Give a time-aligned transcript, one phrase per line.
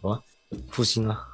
[0.00, 0.20] 好啊，
[0.70, 1.26] 复兴啊，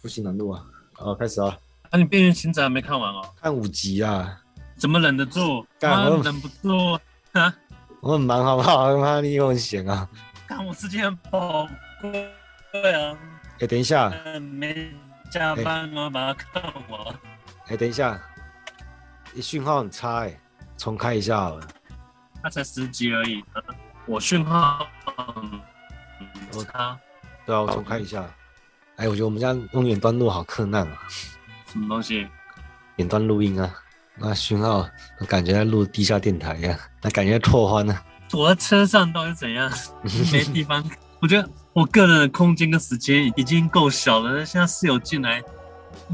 [0.00, 1.56] 复兴南路啊，好，开始啊。
[1.90, 3.34] 啊，你《边缘行者》还没看完哦？
[3.40, 4.40] 看五集啊。
[4.76, 5.66] 怎么忍得住？
[5.80, 6.92] 干啊，我忍不住
[7.32, 7.54] 啊！
[8.00, 8.94] 我很忙，好不好？
[8.98, 10.08] 妈，你又很闲啊。
[10.46, 11.68] 看我时间很宝
[12.00, 12.92] 贵。
[12.92, 13.18] 啊。
[13.60, 14.10] 哎，等一下。
[14.38, 14.92] 没
[15.30, 17.14] 加班，我把它看完。
[17.66, 18.20] 哎，等一下。
[19.34, 20.40] 你讯号很差哎，
[20.76, 21.66] 重开一下好了。
[22.42, 23.42] 它才十集而已，
[24.06, 26.98] 我讯号很差。
[27.48, 28.28] 对啊，我重开一下。
[28.96, 30.98] 哎，我觉得我们家用远端录好困难啊。
[31.64, 32.28] 什么东西？
[32.96, 33.74] 远端录音啊。
[34.18, 34.86] 那讯号，
[35.18, 37.98] 我感觉在录地下电台一样，那感觉拓欢呢。
[38.28, 39.72] 躲在车上到底怎样？
[40.30, 40.84] 没地方。
[41.20, 45.42] 我觉得我个人的空间跟时间已经够小了，现在室友进来，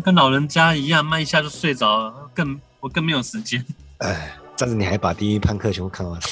[0.05, 3.66] 跟老人家一样，慢一下就睡着了，更我更没有时间。
[3.98, 6.27] 哎，但是你还把《第一判课》全部看完了？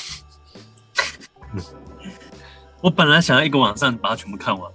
[2.81, 4.71] 我本来想要一个晚上把它全部看完，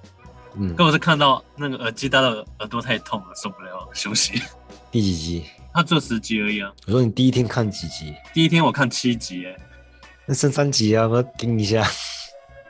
[0.60, 4.42] 嗯，刚我是看到那个耳机戴到耳朵太痛了，受不了，休息。
[4.92, 5.46] 第几集？
[5.74, 6.72] 他做十集而已啊！
[6.88, 8.14] 我说你第一天看几集？
[8.34, 9.56] 第一天我看七集，哎，
[10.26, 11.88] 那剩三集啊，我要盯一下。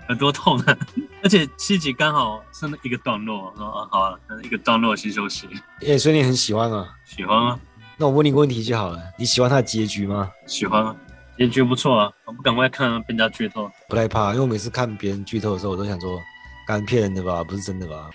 [0.10, 0.78] 耳朵痛啊，
[1.24, 5.48] 而且七集刚好剩了一个段落，说啊好啊，一个段落先休息。
[5.86, 6.90] 哎，所以你很喜欢啊？
[7.06, 7.58] 喜欢啊。
[7.98, 10.30] 那我问你一个问题就好了，你喜欢他的结局吗？
[10.46, 10.96] 喜欢啊，
[11.38, 12.12] 结局不错啊。
[12.26, 13.70] 我不赶快看，被人家剧透。
[13.88, 16.20] 不害怕，因为我每次看别人剧透的时候，我都想说，
[16.68, 17.44] 敢骗人的吧？
[17.44, 18.10] 不是真的吧？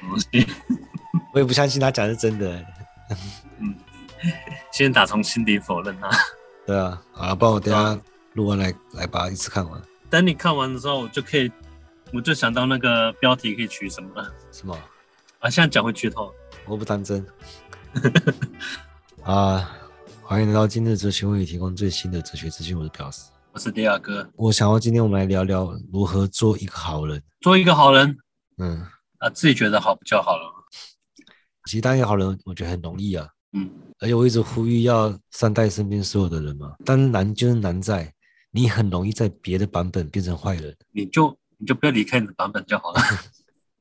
[1.33, 2.65] 我也不相信他讲的是真的。
[3.59, 3.75] 嗯。
[4.71, 6.09] 先打从心底否认他。
[6.65, 8.01] 对啊，好了，帮我等下
[8.35, 9.83] 录完来来把它一次看完。
[10.09, 11.51] 等你看完的时候，我就可以，
[12.13, 14.33] 我就想到那个标题可以取什么了。
[14.53, 14.79] 什么？
[15.41, 16.33] 啊，现在讲会剧透。
[16.67, 17.27] 我不当真。
[19.25, 19.71] 啊，
[20.23, 22.79] 欢迎来到今日哲学为你提供最新的哲学资讯。
[22.79, 24.31] 我是表示，我是迪亚哥。
[24.37, 27.21] 我想要今天我们来聊聊如何做一个好人。
[27.41, 28.17] 做一个好人。
[28.63, 28.87] 嗯。
[29.19, 30.53] 啊，自己觉得好不就好了。
[31.67, 33.29] 其实当一个好人，我觉得很容易啊。
[33.53, 33.71] 嗯。
[33.99, 38.13] 而且我一直呼吁要善待身边所有的人嘛，但难就是难在
[38.51, 43.01] 你很容易在别的版本变成坏人，你就你就不要离开你的版本就好了，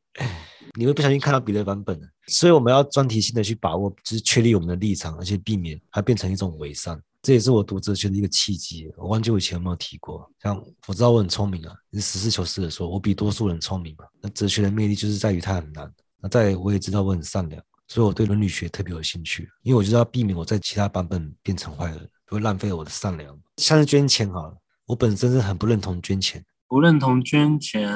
[0.77, 7.01] 你会不小心看到别的版本，所以我们要专题性的去把握，就是确立我们的立场，而且避免它变成一种伪善。
[7.21, 8.91] 这也是我读哲学的一个契机。
[8.97, 10.55] 我忘记我以前有没有提过，像
[10.87, 14.05] 我知道我很聪明啊，你实事求是的说，我比多数人聪明嘛。
[14.21, 15.91] 那哲学的魅力就是在于它很难。
[16.19, 17.61] 那在我也知道我很善良。
[17.87, 23.37] 所以我对伦理学特别有兴趣，因为我就要避免我在其他版本变成坏人，不会浪费我的善良。
[23.57, 24.55] 像是捐钱好了，
[24.85, 27.91] 我本身是很不认同捐钱，不认同捐钱。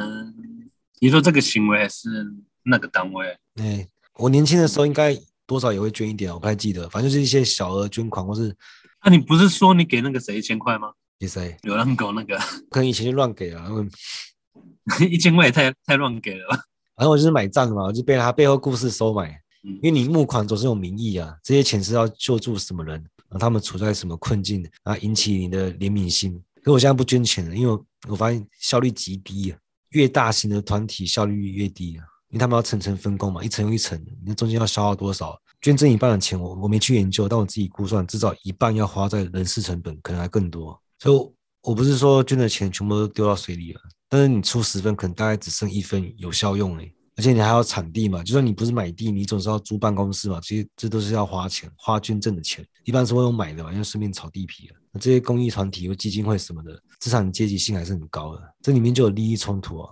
[1.00, 2.10] 你说这个行为还是
[2.64, 3.38] 那个单位？
[3.56, 8.54] 哎，我年轻的时候应该多少也会捐一点，我不太记得，反正就是一些小额捐款，或是……
[9.06, 10.92] 那、啊、你不是说你给那个谁一千块吗？
[11.20, 11.56] 给谁？
[11.62, 12.36] 流浪狗那个？
[12.72, 13.88] 可能以前就乱给了，因为
[15.08, 16.58] 一千块也太太乱给了吧。
[16.96, 19.40] 反正我就是买账嘛，我就被他背后故事收买。
[19.64, 22.94] 因为你募款总是有名义啊，这些钱是要救助什么人，
[23.30, 26.40] 然后他们处在什么困境，啊，引起你的怜悯心。
[26.64, 29.58] 可我现在不捐钱了，因为我，我发现效率极低啊。
[29.90, 35.40] 越大型的团体效率越低啊，因为他们要层层分工嘛，一层又一层，那中间要消耗多少？
[35.66, 40.80] 捐赠一半的钱，我我没去研究，但我自己估算，至少一半要花在人事成本，可能还更多。
[41.00, 41.18] 所以
[41.64, 46.94] 我，不是说捐的钱全部都丢到水里了，但是你出十分，可能大概只剩一分有效用嘞。
[47.16, 54.76] 而且你还要产地嘛，就算你不是买地，你总是要租办公室嘛，其实这都是要花钱，花捐赠的钱，一般是会用买的嘛，因为顺便炒地皮了。
[54.92, 59.90] 那这些公益团体或基金会什么的，资产阶级性还是很高的，这里面就有利益冲突啊。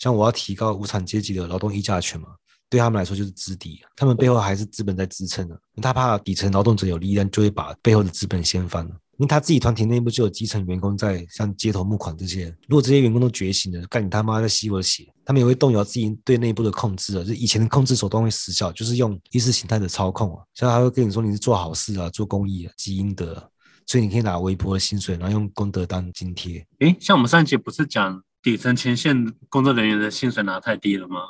[0.00, 2.28] 像我要提高无产阶级的劳动议价权嘛，
[2.74, 8.90] 对他们来说就是资敌，他们背后还是资本在支撑的，他怕底层劳动者有利益，但就会把背后的资本掀翻了。
[9.16, 23.48] 因为他自己团体内部就有基层员工在像街头募款这些，如果这些员工都觉醒了，干你他妈在吸我的血，他们也会动摇自己对内部的控制啊，就以前的控制手段会失效，就是用意识形态的操控啊，像他会跟你说你是做好事啊，做公益啊，积阴德，
[23.86, 26.66] 所以你可以拿微薄的薪水，然后用功德当津贴。
[26.80, 31.20] 诶，像我们上一集不是讲底层前线工作人员的薪水拿太低了吗？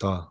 [0.00, 0.28] 对啊，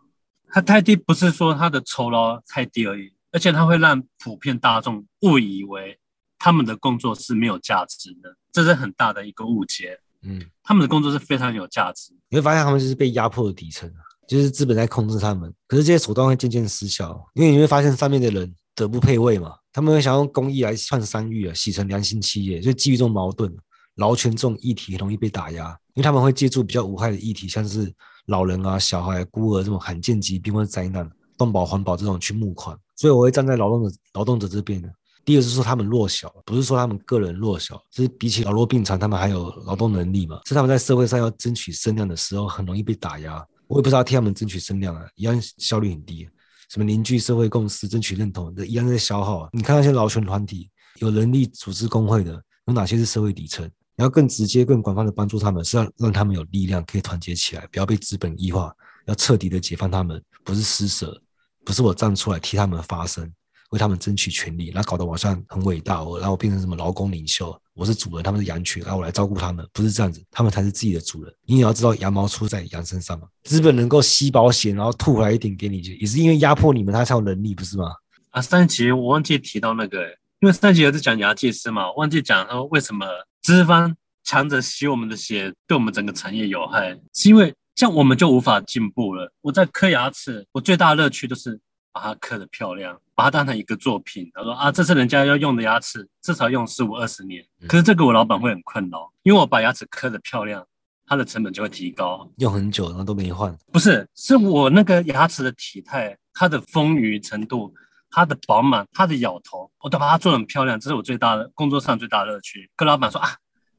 [0.54, 5.98] 他太低不是说他的酬劳太低而已，而且他会让普遍大众误以为。
[6.36, 9.98] 他们的工作是没有价值的，这是很大的一个误解。
[10.22, 12.12] 嗯，他们的工作是非常有价值。
[12.28, 13.90] 你会发现他们就是被压迫的底层，
[14.28, 15.50] 就是资本在控制他们。
[15.66, 22.60] 可是这些手段会渐渐失效，因为你会发现上面的人德不配位嘛，他们会想用公益来换商誉啊，洗成良心企业。
[22.60, 23.50] 所以基于这种矛盾，
[23.94, 27.92] 劳权这种议题容易被打压，因为他们会借助比较无害的议题，像是
[28.26, 31.08] 老人啊、小孩、孤儿这种罕见疾病或者灾难、
[31.38, 32.76] 动保环保这种去募款。
[32.96, 34.88] 所以我会站在劳动者劳动者这边的。
[35.24, 40.40] 第二是说他们弱小，不是说他们个人弱小，是比起老弱病残，他们还有劳动能力嘛。
[40.44, 43.44] 是他们在社会上要争取声量的时候，很容易被打压。
[43.66, 46.28] 我也不知道替他们争取声量啊，一样效率很低。
[46.68, 49.48] 什么凝聚社会共识、争取认同的，一样在消耗啊。
[49.52, 50.68] 你看那些劳权团体，
[50.98, 52.32] 有能力组织工会的，
[52.66, 53.70] 有哪些是社会底层？
[53.96, 58.74] 你要更直接、更广泛的帮助他们，是要让他们有力量可以团结起来，不要被资本异化，
[59.06, 61.20] 要彻底的解放他们，不是施舍，
[61.64, 63.32] 不是我站出来替他们发声，
[63.70, 71.32] 为他们争取权利，然后搞得我像很伟大，我然后我变成什么劳工领袖，我是主人，他们是羊群，然后我来照顾他们，不是这样子，他们才是自己的主人。
[71.46, 73.28] 你也要知道，羊毛出在羊身上嘛。
[73.44, 77.92] 资本能够吸保险，然后吐回来一点给你，也是因为压迫你们，他才有能力，不是吗？
[78.30, 80.08] 啊，上一集我忘记提到那个，
[80.40, 83.06] 因为上一集也是讲牙技师嘛，忘记讲说为什么。
[83.44, 89.30] 资方强者吸我们的血，对我们整个产业有害，是因为这样我们就无法进步了。
[89.42, 91.60] 我在磕牙齿，我最大的乐趣就是
[91.92, 94.30] 把它刻得漂亮，把它当成一个作品。
[94.32, 97.44] 他说啊，这是人家要用的牙齿，至少用十五二十年。
[97.68, 100.66] 可是这个我老板会很困扰，因为我把牙齿刻得漂亮，
[101.04, 103.54] 它的成本就会提高，用很久然后都没换。
[103.70, 107.74] 不是，是我那个牙齿的体态，它的丰腴程度。
[108.14, 112.70] 它的饱满，它的咬头，我都把它做得很漂亮，这是我最大的工作上最大的乐趣。
[112.76, 113.28] 跟老板说啊，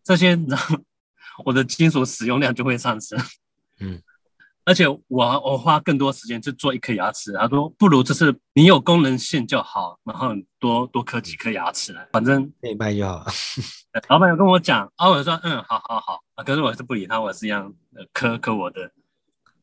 [0.03, 0.75] 这些然后
[1.45, 3.17] 我的金属使用量就会上升。
[3.79, 4.01] 嗯，
[4.65, 13.25] 而且我我花更多时间去做一颗牙齿，他说不如就是你有功能性就好，然后多多刻几颗牙齿来，反正可以卖就好。
[14.09, 17.73] 老板有跟我讲，啊，我说嗯，好好好，可是我还是不理他，我是一样
[18.11, 18.91] 磕磕我的。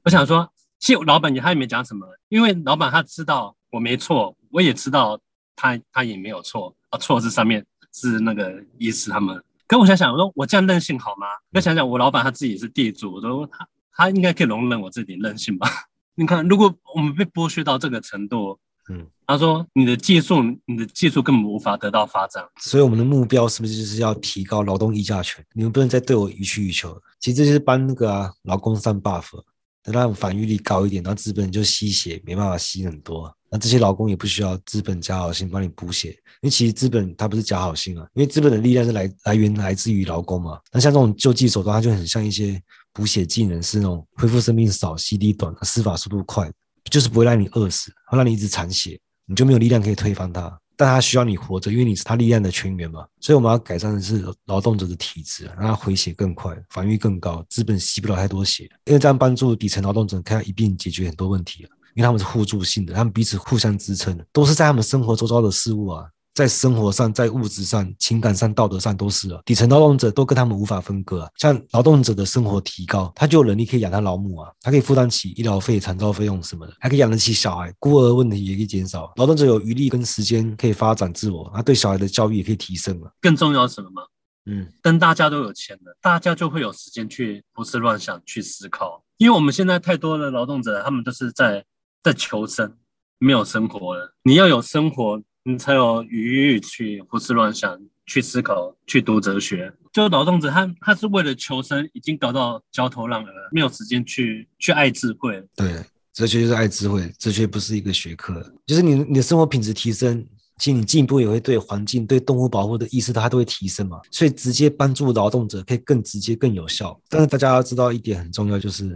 [0.05, 4.35] 我想说，其实老板也他也没讲什么，因为老板他知道我没错。
[4.53, 5.19] 我也知道
[5.57, 9.43] 他他也没有错啊，错是上面是那个医师他们。
[9.67, 11.27] 可我想想，我说我这样任性好吗？
[11.53, 15.69] 要想想我老板他自己是地主，我说他他应该可以容忍我这点任性吧？
[16.15, 18.59] 你看，如果我们被剥削到这个程度，
[18.91, 22.47] 嗯，他说你的技术你的技术根本无法得到发展。
[22.61, 25.43] 所以我们的目标是不是就是要提高劳动议价权？
[25.55, 27.01] 你们不能再对我予取予求。
[27.19, 29.43] 其实这就是帮那个啊，劳工上 buff，
[29.83, 33.35] 等他们反御力高一点，然后资本就吸血，没办法吸很多。
[33.53, 40.59] 那这些劳工也不需要资本假好心帮你补血，因为其实资本它不是假好心啊，因为资本的力量是来来源来自于劳工嘛。
[40.73, 42.59] 那像这种救济手段，它就很像一些
[42.95, 46.51] 补血技能，是那种恢复生命少、CD 短、施法速度快，
[46.91, 50.59] 就是不会让你饿死，会让你一直残血，你就没有力量可以推翻它。
[50.75, 53.07] 但它需要你活着，因为你是它力量的泉源嘛。
[53.21, 61.69] 所以我们要改善的是劳动者的体质，让它回血更快，防御更高，资本吸不了太多血，因为这样帮助底层劳动者可以一并解决很多问题。
[61.95, 66.05] 因为他们是互助性的，他们彼此互相支撑的，都是在他们生活周遭的事物啊，
[66.35, 69.39] 在生活上、在物质上、情感上、道德上都是啊。
[69.45, 71.29] 底层劳动者都跟他们无法分割啊。
[71.37, 79.13] 像劳动者的生活提高，他就有能力可以养他老母啊，他可以负担起医疗费、产照费用什么的，还可以养得起小孩，孤儿问题也可以减少。
[79.17, 83.13] 劳动者有余力跟时间可以发展自我，他对小孩的教育也可以提升了。
[83.21, 84.03] 更重要是什么吗？
[84.47, 89.05] 嗯，当大家都有钱了，大家就会有时间去胡思乱想、去思考。
[89.19, 91.63] 因为我们现在太多的劳动者，他们都是在。
[92.03, 92.77] 在求生，
[93.19, 94.15] 没有生活了。
[94.25, 99.73] 你要有生活，你才有余裕去胡思乱想、去思考、去读哲学。
[99.93, 105.43] 就劳动者他，他是为了求生，已经搞到焦头烂额，没有时间去去爱智慧。
[105.55, 110.27] 对，哲学就是爱智慧，哲学不是一个学科，就是你你的生活品质提升，
[110.57, 114.01] 其实你进一步也会对环境、对动物保护的意识，它都会提升嘛。
[114.11, 116.99] 所以直接帮助劳动者可以更直接、更有效。
[117.09, 118.93] 但是大家要知道一点很重要，就是因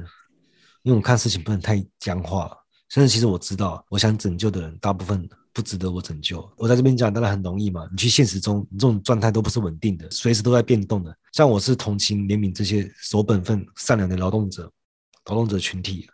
[0.85, 2.51] 为我们看事情不能太僵化。
[2.89, 6.49] 甚至其实我知道，我想拯救的人大部分不值得我拯救。
[6.57, 11.17] 我在这边讲当然很容易嘛，你去现实中，你这种状态都不是稳定的，随时都在变动的。
[11.33, 14.71] 像我是同情怜悯这些守本分、善良的劳动者、
[15.27, 16.09] 劳动者群体，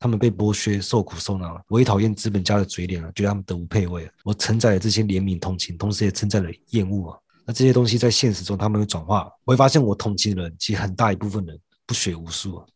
[0.00, 1.60] 他们被剥削、受苦受难了。
[1.68, 4.10] 我也讨厌资本家的嘴脸啊，觉得他们德不配位。
[4.24, 7.18] 我承载了这些怜悯、同情，同时也承载了厌恶啊。
[7.44, 11.56] 那这些东西在现实中他们会转化，我会发现我同情的人其实很大一部分人
[11.86, 12.66] 不学无术啊，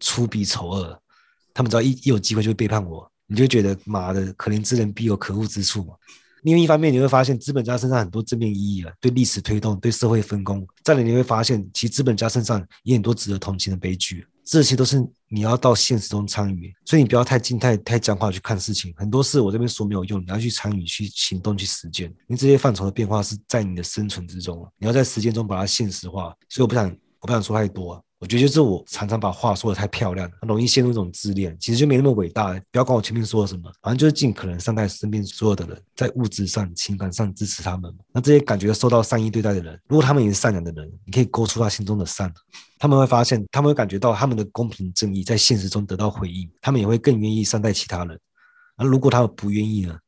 [0.00, 1.00] 粗鄙丑恶。
[1.56, 5.94] 他们只要一一有机会就会背叛我，你就觉得妈的，可怜之人必有可恶之处嘛。
[6.42, 10.66] 另外一方面，你会发现资本家身上很多正面意义啊，对历史推动、对社会分工。
[10.84, 16.74] 再来，你会发现其实资本家身上也很多值得同情的悲剧，这些都是你要到现实中参与。
[16.84, 18.92] 所以你不要太静态、太僵化去看事情。
[18.94, 22.10] 很多事我这边说没有用，你要去参与、去行动、去实践。
[22.10, 26.34] 因为这些范畴的变化是在你的生存之中，你要在实践中把它现实化。
[26.50, 26.86] 所以我不想，
[27.20, 28.04] 我不想说太多。
[28.18, 32.52] 我觉得就是我常常把话说的太漂亮了，容易陷入一种自恋，其实就没那么伟大。
[32.70, 37.94] 不要管我前面说了什么，反正就是尽可能善待身边所有的人，在物质上、情感上支持他们。
[38.12, 42.32] 那这些感觉受到善意对待的人，如果他们也是善良的人，你可以勾出他心中的善，
[42.78, 48.18] 他们会发现，他们会感觉到他们的公平正义在现实中得到回应，他们也会更愿意善待其他人。
[48.78, 49.98] 那如果他们不愿意呢？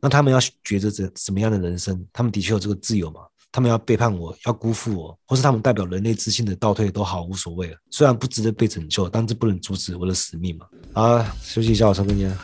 [0.00, 2.06] 那他们要抉择着什么样的人生？
[2.12, 3.22] 他们的确有这个自由嘛？
[3.54, 7.76] 他们要背叛我，要辜负我，或是他们代表人类自信的倒退，都好无所谓了。
[7.88, 10.66] 虽然不值得被拯救，但这不能阻止我的使命嘛。
[10.92, 12.36] 啊，休息一下，我抽根烟。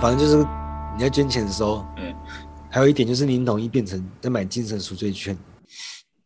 [0.00, 0.38] 反正就是
[0.96, 2.14] 你在捐钱的时候，嗯，
[2.70, 5.36] 还有一点就是你容易变成在买精神赎罪券，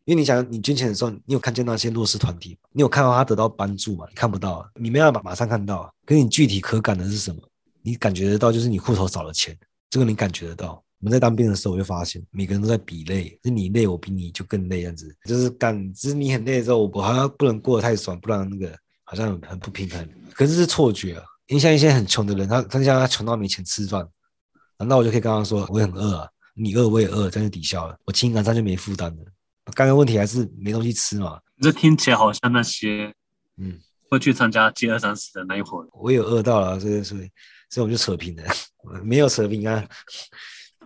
[0.04, 4.06] 因为你想你捐钱的时候，你有看见那些弱势团体，你有看到他得到帮助吗？
[4.08, 5.90] 你看不到啊，你没办法马上看到啊。
[6.06, 7.40] 可是你具体可感的是什么？
[7.82, 9.56] 你感觉得到就是你户头少了钱，
[9.90, 10.82] 这个你感觉得到。
[11.00, 20.08] 我们在当兵的时候，我就发现每个人都在比累，是你累，我比你就更累，这样子就是干，只是你很累的时候，我好像不能过得太爽，不然那个好像很不平衡。
[20.32, 21.24] 可是是错觉啊。
[21.46, 24.08] 因为像一些很穷的人，他他像他穷到没钱吃饭，
[24.78, 29.24] 那我就可以跟他说，我也很饿啊，你饿我也饿，这样就抵消了，我情感上就没负担了。
[29.74, 31.40] 刚刚问题还是没东西吃嘛？
[31.60, 33.12] 这听起来好像那些
[33.56, 33.78] 嗯
[34.10, 35.86] 会去参加接二三十的那一伙。
[35.92, 37.30] 我也有饿到了，所以所以
[37.70, 38.44] 所以我们就扯平了，
[39.02, 39.84] 没有扯平啊。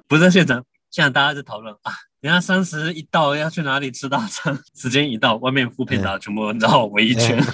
[0.06, 4.58] 不是现场，现在大家在讨论啊，人家三十一到要去哪里吃大餐？
[4.74, 7.42] 时间一到，外面副片打全部绕围一圈。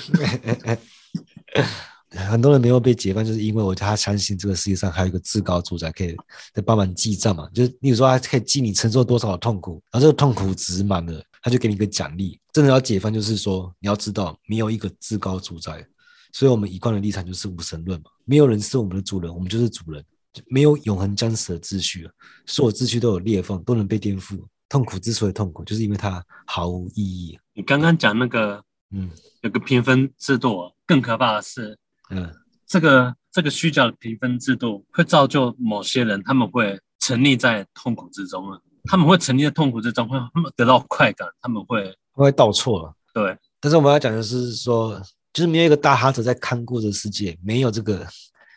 [2.14, 6.16] 很多人没有被解放，就是因为我他相信这个世界上还有一个至高主宰可以
[6.52, 7.48] 在帮忙记账嘛。
[7.52, 12.38] 就是例如说，他可以记你承受多少的痛苦，然后这个痛苦值满了，他就给你一个奖励。
[12.52, 15.84] 真的要解放，就是说你要知道，没有一个至高主宰，
[16.32, 18.06] 所以我们一贯的立场就是无神论嘛。
[18.24, 20.04] 没有人是我们的主人，我们就是主人。
[20.48, 22.08] 没有永恒将死的秩序，
[22.44, 24.44] 所有秩序都有裂缝，都能被颠覆。
[24.68, 27.38] 痛苦之所以痛苦，就是因为它毫无意义。
[27.52, 29.08] 你刚刚讲那个，嗯，
[29.42, 31.78] 有个评分制度，更可怕的是。
[32.10, 32.30] 嗯，
[32.66, 38.60] 这个这个虚假的评分制度会造就某些人，他们会沉溺在痛苦之中了。
[38.84, 42.94] 他们会沉溺在痛苦之中，会他们得到快感，他们会会倒错了。
[43.14, 45.00] 对，但是我们要讲的是说，
[45.32, 48.06] 就是没有一个大哈子在看顾这个世界，没有这个，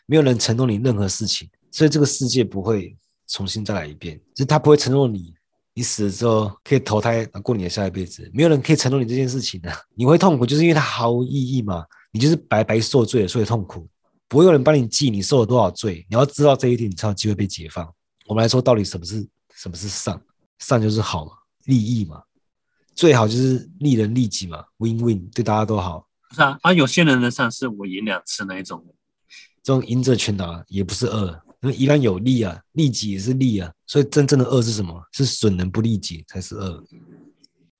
[0.06, 2.96] 没有人承诺你任何事情，所以这个世界不会
[3.28, 5.34] 重新再来一遍，就是他不会承诺你。
[5.74, 9.72] 你死了之后可以投胎过你的下一辈子，没有人可以承诺你这件事情的。
[9.94, 11.84] 你会痛苦，就是因为它毫无意义嘛？
[12.10, 13.88] 你就是白白受罪了，所以痛苦。
[14.28, 16.06] 不会有人帮你记你受了多少罪。
[16.10, 17.90] 你要知道这一点，你才有机会被解放。
[18.26, 20.20] 我们来说，到底什么是什么是善？
[20.58, 21.32] 善就是好嘛，
[21.64, 22.22] 利益嘛，
[22.94, 26.06] 最好就是利人利己嘛，win win，对大家都好。
[26.34, 28.84] 是啊，啊，有些人的善是我赢两次那一种，
[29.62, 31.40] 这种赢者全拿也不是恶。
[31.60, 35.02] 那一旦有利啊，利己也是利啊，所以真正的恶是什么？
[35.12, 36.84] 是损人不利己才是恶。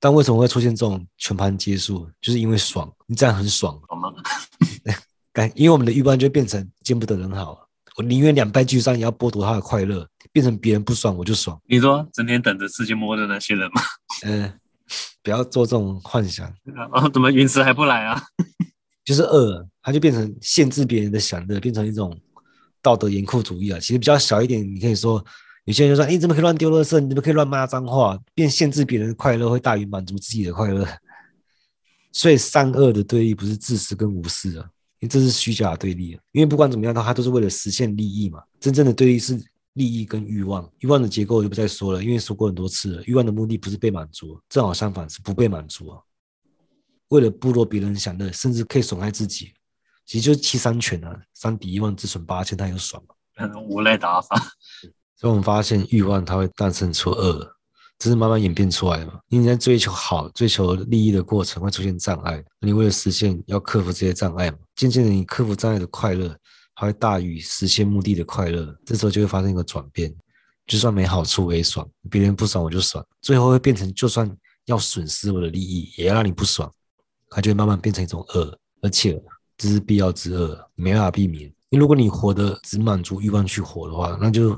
[0.00, 2.08] 但为什么会出现这种全盘皆输？
[2.20, 4.12] 就是因为爽，你这样很爽，好吗？
[5.54, 11.60] 因为我们的欲望就变成见不得人好，我宁愿两败俱伤，也要剥夺他的快乐，变成别人不爽我就爽。
[11.66, 13.82] 你说整天等着世界末日的那些人吗？
[14.24, 14.54] 嗯、 呃，
[15.22, 16.48] 不要做这种幻想。
[16.92, 18.22] 哦，怎么陨石还不来啊？
[19.04, 22.18] 就是恶，它就变成限制别人的享乐，变成一种。
[22.80, 25.22] 道德严酷主义啊，其实比较小一点，你可以说，
[25.68, 26.98] 有些人就说，你、怎么可以乱丢垃圾？
[26.98, 28.18] 你怎么可以乱骂脏话？
[28.34, 30.88] 变限制别人的快乐，会大于满足自己的快乐。
[32.10, 34.64] 所以善恶的对立不是自私跟无私啊，
[34.98, 36.22] 因为这是虚假的对立啊。
[36.32, 38.42] 因为不管怎么样，它都是为了实现利益嘛。
[38.58, 39.38] 真正的对立是
[39.74, 43.02] 利益跟欲望，欲望的结构我就不再说了，因为说过很多次了。
[43.04, 46.00] 欲望的目的不是被满足，正好相反是不被满足啊。
[47.08, 49.52] 为了剥夺别人享乐，甚至可以损害自己。
[50.06, 53.14] 其实就是七伤拳啊，伤敌一万自损八千，他有爽吗？
[53.68, 54.34] 无赖打法。
[55.18, 57.46] 所以我们发现欲望它会诞生出恶，
[57.98, 59.18] 这是慢慢演变出来的嘛。
[59.28, 64.58] 你在追求好、追求利益的过程会出现障碍，你为了实现要克服这些障碍嘛。
[64.76, 66.34] 渐渐的，你克服障碍的快乐
[66.74, 70.14] 还会大于实现目的的快乐，这时候就会发生一个转变。
[70.66, 74.30] 就算没好处我也爽，别人不爽我就爽，最后会变成就算
[74.66, 76.70] 要损失我的利益也要让你不爽，
[77.30, 79.20] 它就会慢慢变成一种恶，而且。
[79.60, 81.42] 这是必要之恶，没办法避免。
[81.70, 84.56] 因为如果你活得只满足欲望去活的话，那就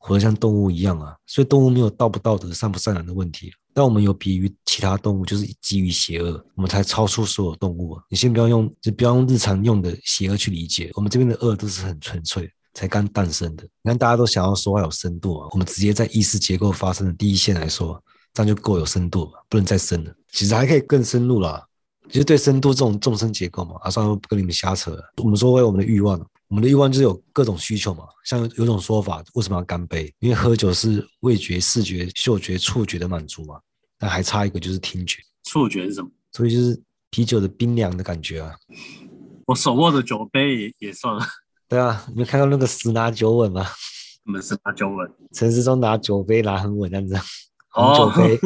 [0.00, 1.14] 活得像动物一样啊。
[1.26, 3.52] 所以动物没有道不道德、善不善良的问题。
[3.72, 8.02] 但我们有别于其他动物，就是基于邪恶，我们才超出所有动物啊。
[8.08, 10.90] 你先不要用，就不要用日常用的邪恶去理解。
[10.94, 13.62] 我们这边的恶都是很纯粹，才刚诞生的。
[13.82, 18.02] 你看大家都想要说话有深度啊，我们直接在意识结构发生的第一线来说，
[18.34, 20.12] 这样就够有深度了，不能再深了。
[20.32, 21.64] 其实还可以更深入了。
[22.08, 25.00] 其实对深度这种众生结构嘛，啊，算了，不跟你们瞎扯了。
[25.18, 28.04] 我们说为我们的欲望，我们的欲望就是有各种需求嘛。
[28.24, 30.12] 像有，有种说法，为什么要干杯？
[30.18, 33.60] 因为喝酒是味觉、视觉、嗅觉、触觉的满足嘛。
[33.96, 35.22] 但还差一个就是听觉。
[35.44, 36.10] 触觉是什么？
[36.32, 38.52] 所以就是啤酒的冰凉的感觉啊。
[39.46, 41.24] 我手握的酒杯也也算了。
[41.68, 43.64] 对啊，你没看到那个十拿九稳吗？
[44.26, 45.08] 我们十拿九稳。
[45.32, 47.16] 陈时中拿酒杯拿很稳，这样子。
[47.68, 48.34] 红酒杯。
[48.34, 48.40] 哦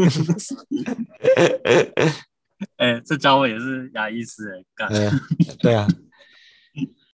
[2.77, 5.21] 哎、欸，这家伙也是牙医师哎，干、嗯。
[5.59, 5.89] 对啊，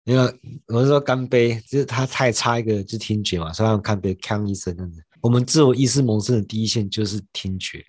[0.10, 5.00] 因为我是说干杯，就是他太差一个，就是听觉嘛，所以要干杯，呛一声这样子。
[5.22, 7.86] 我们自我意识萌生的第一线就是听觉，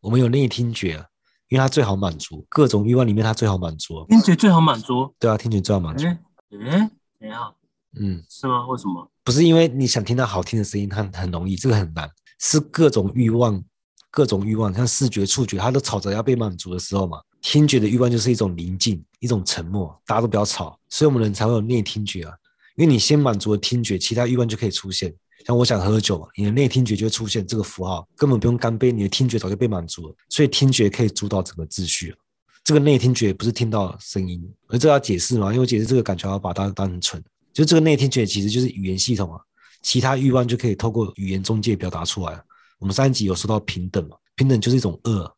[0.00, 1.06] 我们有内听觉啊，
[1.48, 4.04] 因为它最好满足各种欲望里面，它最好满足。
[4.08, 5.14] 听觉最好满足？
[5.20, 6.04] 对啊，听觉最好满足。
[6.50, 7.54] 嗯，你好。
[8.00, 8.66] 嗯，是吗？
[8.66, 9.08] 为什么？
[9.22, 13.62] 不是因为你想听到好听的声音，它很容易，这个很难，是各种欲望。
[14.10, 17.18] 各种欲望，像视觉、触觉，它都吵着要被满足的时候嘛。
[17.40, 22.32] 听觉的欲望就是一种宁静，一种沉默，大家都不要吵，所以我们人才会有内听觉啊。
[22.76, 25.14] 因为你先满足了听觉，其他欲望就可以出现。
[25.46, 30.14] 像我想喝酒，你的内听觉就会出现这个符号，根本不用干杯，你的听觉早就被满足了。
[30.28, 32.14] 所以听觉可以主导整个秩序。
[32.62, 35.46] 这个内听觉不是听到声音，而这要解释嘛？
[35.46, 37.22] 因为我解释这个感觉要把它当成蠢，
[37.54, 39.40] 就这个内听觉其实就是语言系统啊，
[39.80, 42.38] 其他欲望就可以透过语言中介表达出来。
[42.80, 44.16] 我们上一集有说到平等嘛？
[44.34, 45.32] 平等就是一种恶。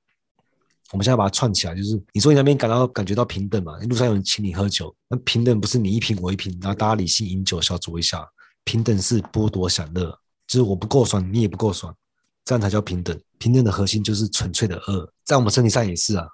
[0.92, 3.76] 我们现在把它串起来，就是你说你那边感到感觉到平等嘛？
[3.80, 8.26] 路上有人请你喝酒，那平等不是你一瓶我一瓶，然后大家理性饮酒小酌一下。
[8.64, 11.92] 平等是剥夺享乐，就是我不够爽，你也不够爽，
[12.44, 13.18] 这样才叫平等。
[13.38, 16.24] 平等的核心就是纯粹的恶，在我们身体上也是啊，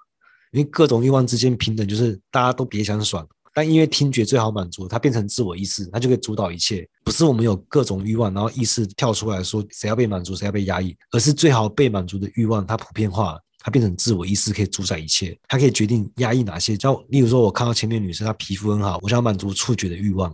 [0.53, 3.27] 因为各种欲望之间平等，就是大家都别想爽。
[3.59, 6.89] 但因为听觉最好满足，它变成自我意识，它就可以主导一切。
[7.03, 16.77] 不是我们有各种欲望，然后意识跳出来说谁要被满足，谁要被压抑，而是最好被满足的欲望，它普遍化，它变成自我意识可以主宰一切，它可以决定压抑哪些。
[16.77, 20.33] 叫例如说，我看到前面女生她皮肤很好，我想要满足触觉的欲望，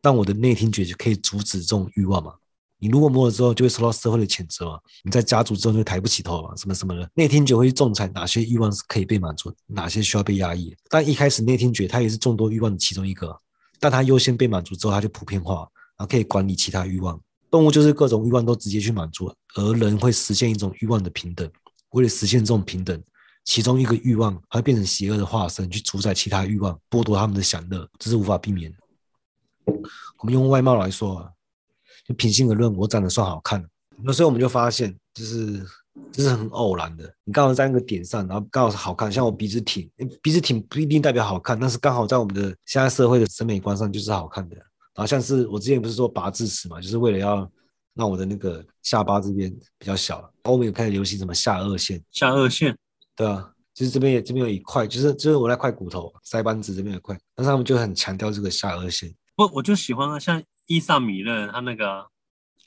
[0.00, 2.32] 但我的内听觉就可以阻止这种欲望嘛。
[2.80, 4.78] 你如果摸了之后，就会受到社会的谴责嘛。
[5.04, 7.08] 你在家族之后就抬不起头嘛，什么什么的。
[7.14, 10.74] 内听觉会去仲裁哪些欲望是可以被满足，哪些需要被压抑。
[10.88, 13.38] 但一开始内听觉它也是众多欲望的其中一个，
[13.78, 15.56] 但它优先被满足之后，它就普遍化，
[15.96, 17.20] 然后可以管理其他欲望。
[17.50, 21.50] 动物就是各种欲望都直接去满足，而人会实现一种欲望的平等。
[21.90, 23.02] 为了实现这种平等，
[23.44, 28.78] 其中一个欲望它会变成邪恶的化身，去主宰其他欲望，剥夺他们的享乐，这是无法避免的。
[30.18, 31.30] 我们用外貌来说啊，
[32.10, 33.68] 就品性而论，我长得算好看的，
[34.02, 35.64] 那所以我们就发现，就是。
[36.12, 39.88] 这是很偶然的，你刚好在那个点上，然后刚好是好看，像我鼻子挺，
[40.22, 44.56] 鼻子挺不一定代表好看，但是刚好在我们的现在社会的审美观上就是好看的。
[44.56, 47.48] 然后像是我之前不是说拔智齿嘛，就是为了要
[47.94, 50.32] 让我的那个下巴这边比较小。
[50.44, 52.02] 欧美有开始流行什么下颚线？
[52.12, 52.76] 下颚线？
[53.16, 59.12] 对啊，就是这边也这边有一块，就是就是我那块骨头，腮帮子这边有一块，但是他们就很强调这个下颚线。
[59.36, 62.06] 不，我就喜欢啊像伊萨米勒他那个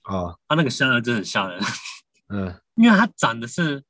[0.04, 1.58] 啊，他那个下顎真的很吓人。
[2.28, 2.54] 嗯。
[2.76, 3.82] 因为他长得是，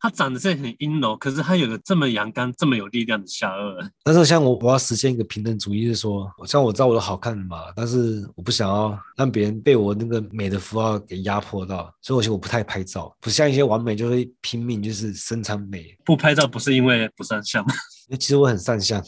[0.00, 3.90] 他长得是很阴柔，可是他有个这么阳刚、这么有力量的下颚。
[4.02, 15.96] 但是像我，我要实现一个平等主义，是说，像我知道我的好看嘛，但是我不想要让别人被我那个美的符号给压迫到，所以我觉得我不太拍照，不像一些完美就会拼命就是身材美。
[16.04, 17.72] 不拍照不是因为不上相吗？
[18.10, 19.00] 因为其实我很善相，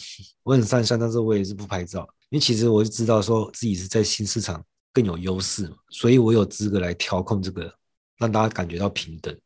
[0.44, 7.70] 我很善相，但是我也是不拍照，因为其实我就知道说自己是在新市场更有优势，所以我有资格来调控这个。
[8.18, 9.36] 让大家感觉到平等，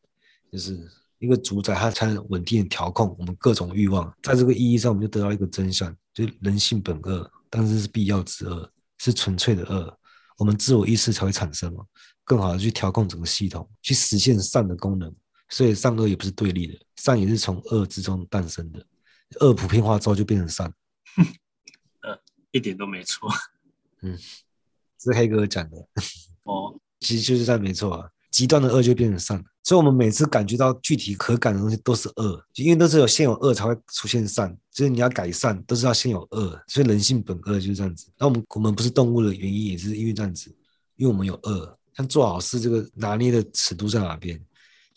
[0.53, 0.79] 就是
[1.19, 4.15] 一个主宰，他才能稳定的调控我们各种欲望。
[4.23, 9.99] 在这个意义上，我们就得到一个真相：就人性本恶，但是是必要之恶，是纯粹的恶。
[10.37, 11.83] 我们自我意识才会产生嘛，
[12.23, 15.11] 更好的去调控整个系统，去实现善的功能。
[15.49, 18.87] 所以善恶也不是对立的，善也是从恶之中诞生的。
[19.41, 20.73] 恶普遍化之后就变成善。
[22.03, 22.19] 呃，
[22.53, 23.29] 一点都没错。
[24.03, 24.17] 嗯，
[24.99, 25.77] 是黑格尔讲的。
[26.45, 28.11] 哦， 其实就是这样没错啊。
[28.31, 38.11] 极端的恶就变成善，所以我们每次感觉到具体可感的东西都是恶，因为都是有先有恶才会出现善，就是你要改善都是要先有恶，所以人性本恶就是这样子。
[38.19, 40.55] 那我们我们不是动物的原因也是因为这样子，
[40.97, 41.79] 因为我们有恶。
[41.95, 44.39] 像做好事这个拿捏的尺度在哪边？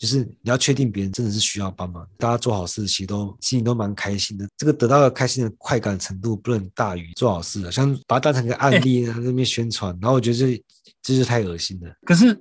[0.00, 10.64] 就是你要确定别人真的是需要帮忙，大家做好事其实都心里都蛮开心的，这个得到的开心的快感程度不能大于做好事的，像把它当成个案例在那边宣传，然后我觉得这
[11.02, 11.94] 这是太恶心了。
[12.04, 12.36] 可是。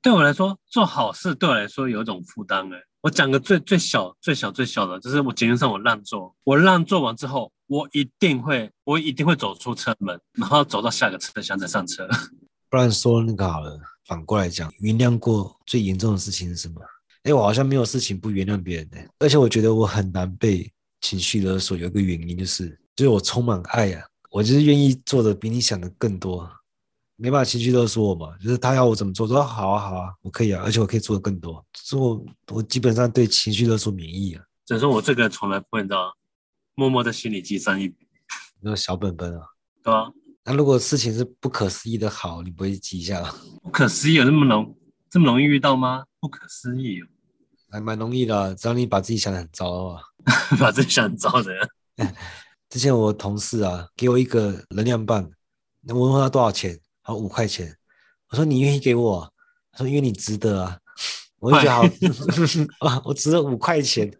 [0.00, 2.78] 对我来说，做好事对我来说有一种负担哎。
[3.00, 12.08] 我讲个最最小、最小、最小的，就是我节目上我让座，我让座完之后，我一定会，我一定会走出车门，然后走到下个车厢再上车。
[12.70, 16.80] 不然说那个好了，反过来讲，原谅过最严重的事情是什么？
[17.24, 26.48] 哎，我好像没有事情不原谅别人的，而且我觉得我很难被情绪勒索，有一个原因就是，就是我充满爱呀、啊，我就是愿意做的比你想的更多。
[27.20, 31.64] 没办法情绪勒索我嘛，就是他要我怎么做，说好啊好啊，我可以啊，而且我可以做的更多。
[31.74, 34.44] 所以我我基本上对情绪勒索免疫啊。
[34.64, 36.14] 只能说我这个人从来不会到
[36.76, 38.06] 默默在心里记上一笔。
[38.60, 39.42] 那个小本本啊。
[39.82, 40.04] 对啊。
[40.44, 43.34] 那如果事情是不可思议的好，你不会记一下吗？
[43.64, 44.77] 不可思议有那么容
[45.10, 46.04] 这么容易遇到吗？
[46.20, 47.00] 不可思议，
[47.70, 50.02] 还蛮容易的啊，只要你把自己想得很糟啊。
[50.60, 51.52] 把自己想很糟的。
[52.68, 55.30] 之前我同事啊，给我一个能量棒，
[55.80, 56.78] 那我问他多少钱？
[57.00, 57.74] 好五块钱，
[58.30, 59.32] 我说你愿意给我？
[59.72, 60.78] 他说因为你值得啊，
[61.38, 61.82] 我就觉得好
[62.86, 64.12] 啊，我值得五块钱，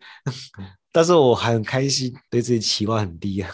[0.90, 3.50] 但是我还很开心，对自己期望很低啊。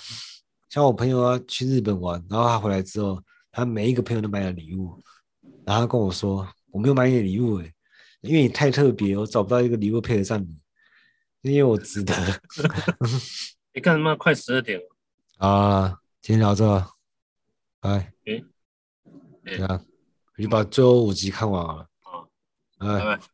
[0.69, 3.21] 像我朋友啊去日本玩，然后他回来之后，
[3.51, 4.97] 他每一个朋友都买了礼物，
[5.65, 7.73] 然后他跟我说我没有买你的礼物诶，
[8.21, 10.59] 因为你太特别，我找不到一个礼物配得上你，
[11.43, 12.13] 因为我值得。
[13.73, 14.85] 你干什么快十二点了
[15.39, 16.85] 啊，今天聊这，
[17.79, 18.13] 拜。
[18.25, 18.45] 诶
[19.45, 19.81] 对啊，
[20.37, 21.89] 你把最后五集看完了。
[22.79, 23.34] 啊，拜拜。